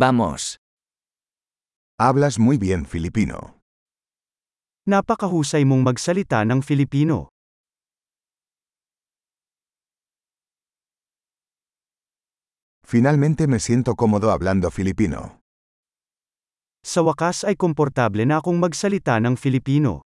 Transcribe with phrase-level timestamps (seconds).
[0.00, 0.56] Vamos.
[2.00, 3.60] Hablas muy bien filipino.
[4.88, 7.28] Napakahusay mong magsalita ng Filipino.
[12.80, 15.44] Finalmente me siento cómodo hablando filipino.
[16.80, 20.00] Sa wakas ay komportable na akong magsalita ng Filipino.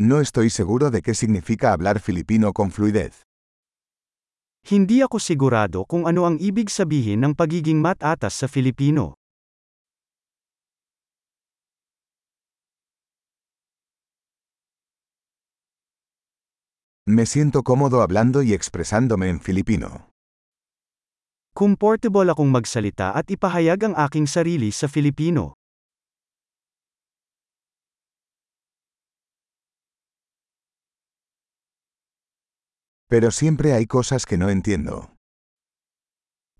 [0.00, 3.26] No estoy seguro de qué significa hablar filipino con fluidez.
[4.62, 9.18] Hindi ako sigurado kung ano ang ibig sabihin ng pagiging matatas sa Filipino.
[17.10, 20.14] Me siento cómodo hablando y expresándome en filipino.
[21.58, 25.57] Comfortable akong magsalita at ipahayag ang aking sarili sa Filipino.
[33.08, 35.16] Pero siempre hay cosas que no entiendo.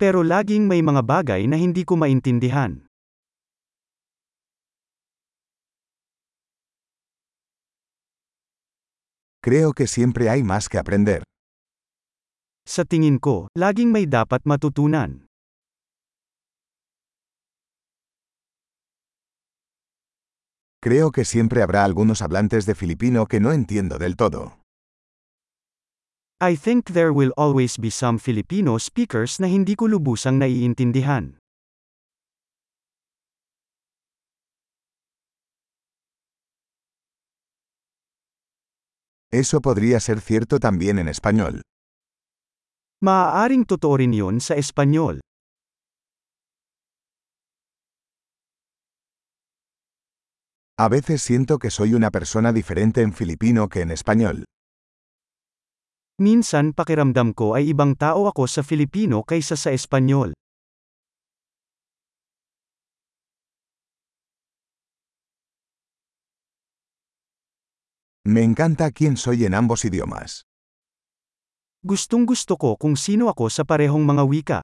[0.00, 2.88] Pero laging may mga bagay na hindi ko maintindihan.
[9.44, 11.22] Creo que siempre hay más que aprender.
[12.64, 15.28] Sa tingin ko, laging may dapat matutunan.
[20.80, 24.67] Creo que siempre habrá algunos hablantes de filipino que no entiendo del todo.
[26.40, 31.34] I think there will always be some Filipino speakers na hindi ko lubusang naiintindihan.
[39.34, 41.62] Eso podría ser cierto también en español.
[43.02, 45.18] Maaaring totoo rin yun sa Espanyol.
[50.78, 54.44] A veces siento que soy una persona diferente en filipino que en español.
[56.18, 60.34] Minsan pakiramdam ko ay ibang tao ako sa Filipino kaysa sa Espanyol.
[68.26, 70.42] Me encanta quién soy en ambos idiomas.
[71.86, 74.58] Gustong gusto ko kung sino ako sa parehong mga wika.